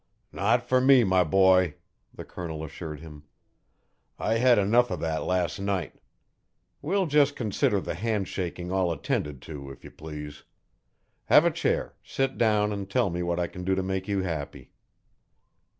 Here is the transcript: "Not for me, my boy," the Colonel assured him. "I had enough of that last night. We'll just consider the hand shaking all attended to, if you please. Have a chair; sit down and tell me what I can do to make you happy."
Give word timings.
"Not 0.31 0.63
for 0.67 0.81
me, 0.81 1.03
my 1.03 1.23
boy," 1.23 1.75
the 2.11 2.25
Colonel 2.25 2.63
assured 2.63 3.01
him. 3.01 3.25
"I 4.17 4.39
had 4.39 4.57
enough 4.57 4.89
of 4.89 4.99
that 5.01 5.25
last 5.25 5.59
night. 5.59 5.93
We'll 6.81 7.05
just 7.05 7.35
consider 7.35 7.79
the 7.79 7.93
hand 7.93 8.27
shaking 8.27 8.71
all 8.71 8.91
attended 8.91 9.43
to, 9.43 9.69
if 9.69 9.83
you 9.83 9.91
please. 9.91 10.41
Have 11.25 11.45
a 11.45 11.51
chair; 11.51 11.93
sit 12.03 12.39
down 12.39 12.73
and 12.73 12.89
tell 12.89 13.11
me 13.11 13.21
what 13.21 13.39
I 13.39 13.45
can 13.45 13.63
do 13.63 13.75
to 13.75 13.83
make 13.83 14.07
you 14.07 14.23
happy." 14.23 14.71